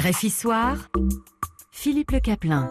[0.00, 0.32] RFI
[1.72, 2.70] Philippe Le Caplin.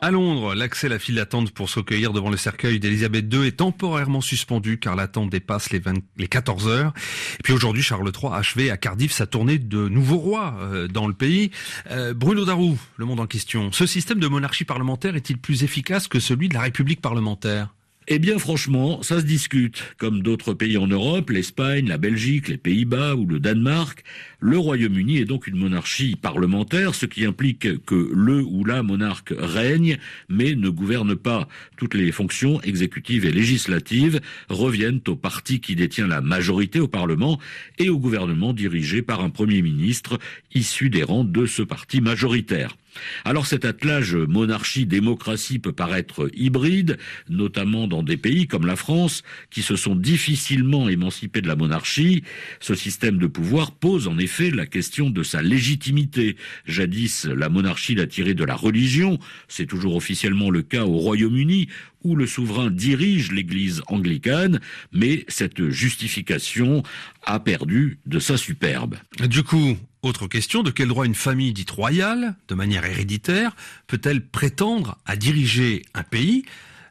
[0.00, 3.44] À Londres, l'accès à la file d'attente pour se recueillir devant le cercueil d'Elisabeth II
[3.44, 6.92] est temporairement suspendu car l'attente dépasse les, 14 heures.
[7.40, 10.86] Et puis aujourd'hui, Charles III a achevé à Cardiff sa tournée de nouveau roi euh,
[10.86, 11.50] dans le pays.
[11.90, 13.72] Euh, Bruno Darou, le monde en question.
[13.72, 17.74] Ce système de monarchie parlementaire est-il plus efficace que celui de la République parlementaire?
[18.08, 19.94] Eh bien franchement, ça se discute.
[19.96, 24.02] Comme d'autres pays en Europe, l'Espagne, la Belgique, les Pays-Bas ou le Danemark,
[24.40, 29.32] le Royaume-Uni est donc une monarchie parlementaire, ce qui implique que le ou la monarque
[29.38, 31.48] règne, mais ne gouverne pas.
[31.76, 37.38] Toutes les fonctions exécutives et législatives reviennent au parti qui détient la majorité au Parlement
[37.78, 40.18] et au gouvernement dirigé par un Premier ministre
[40.54, 42.76] issu des rangs de ce parti majoritaire.
[43.24, 49.62] Alors cet attelage monarchie-démocratie peut paraître hybride, notamment dans des pays comme la France, qui
[49.62, 52.22] se sont difficilement émancipés de la monarchie.
[52.60, 56.36] Ce système de pouvoir pose en effet la question de sa légitimité.
[56.66, 61.68] Jadis, la monarchie l'a tiré de la religion, c'est toujours officiellement le cas au Royaume-Uni,
[62.04, 64.60] où le souverain dirige l'Église anglicane,
[64.92, 66.82] mais cette justification
[67.24, 68.96] a perdu de sa superbe.
[69.28, 73.54] Du coup, autre question, de quel droit une famille dite royale, de manière héréditaire,
[73.86, 76.44] peut-elle prétendre à diriger un pays?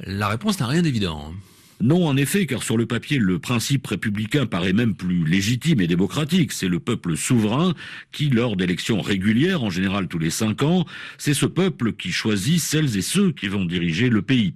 [0.00, 1.32] La réponse n'a rien d'évident.
[1.80, 5.86] Non, en effet, car sur le papier, le principe républicain paraît même plus légitime et
[5.86, 6.52] démocratique.
[6.52, 7.74] C'est le peuple souverain
[8.12, 10.86] qui, lors d'élections régulières, en général tous les cinq ans,
[11.18, 14.54] c'est ce peuple qui choisit celles et ceux qui vont diriger le pays.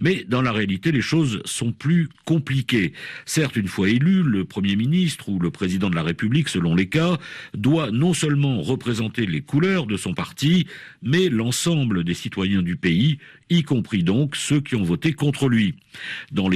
[0.00, 2.92] Mais dans la réalité, les choses sont plus compliquées.
[3.26, 6.88] Certes, une fois élu, le Premier ministre ou le Président de la République, selon les
[6.88, 7.18] cas,
[7.54, 10.66] doit non seulement représenter les couleurs de son parti,
[11.02, 13.18] mais l'ensemble des citoyens du pays,
[13.50, 15.74] y compris donc ceux qui ont voté contre lui.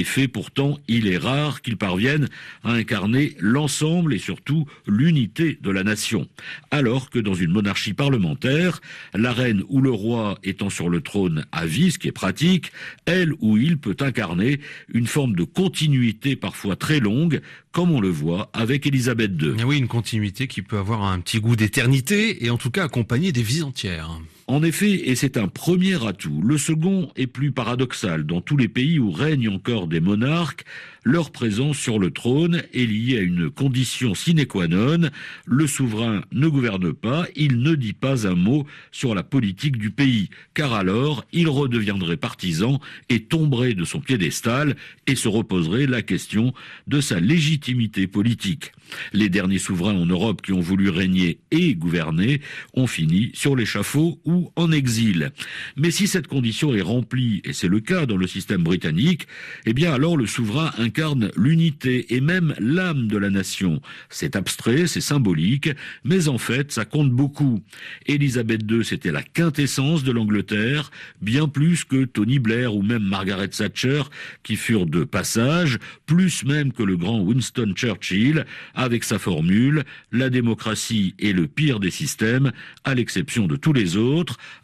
[0.05, 2.29] Faits, pourtant, il est rare qu'il parvienne
[2.63, 6.27] à incarner l'ensemble et surtout l'unité de la nation.
[6.71, 8.81] Alors que dans une monarchie parlementaire,
[9.13, 12.71] la reine ou le roi étant sur le trône à vie, ce qui est pratique,
[13.05, 14.59] elle ou il peut incarner
[14.93, 19.63] une forme de continuité parfois très longue, comme on le voit avec Élisabeth II.
[19.65, 23.31] oui, une continuité qui peut avoir un petit goût d'éternité et en tout cas accompagner
[23.31, 24.19] des vies entières.
[24.47, 28.27] En effet, et c'est un premier atout, le second est plus paradoxal.
[28.27, 30.65] Dans tous les pays où règnent encore des monarques,
[31.03, 35.09] leur présence sur le trône est liée à une condition sine qua non.
[35.45, 39.89] Le souverain ne gouverne pas, il ne dit pas un mot sur la politique du
[39.89, 42.79] pays, car alors il redeviendrait partisan
[43.09, 44.75] et tomberait de son piédestal
[45.07, 46.53] et se reposerait la question
[46.87, 48.71] de sa légitimité politique.
[49.13, 52.41] Les derniers souverains en Europe qui ont voulu régner et gouverner
[52.75, 54.19] ont fini sur l'échafaud
[54.55, 55.31] en exil.
[55.75, 59.27] Mais si cette condition est remplie, et c'est le cas dans le système britannique,
[59.65, 63.81] eh bien alors le souverain incarne l'unité et même l'âme de la nation.
[64.09, 65.69] C'est abstrait, c'est symbolique,
[66.03, 67.61] mais en fait ça compte beaucoup.
[68.05, 70.91] Élisabeth II, c'était la quintessence de l'Angleterre,
[71.21, 74.03] bien plus que Tony Blair ou même Margaret Thatcher,
[74.43, 80.29] qui furent de passage, plus même que le grand Winston Churchill, avec sa formule, la
[80.29, 82.51] démocratie est le pire des systèmes,
[82.83, 83.97] à l'exception de tous les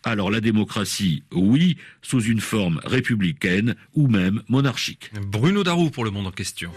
[0.03, 5.11] alors la démocratie, oui, sous une forme républicaine ou même monarchique.
[5.27, 6.69] Bruno Darou pour le monde en question.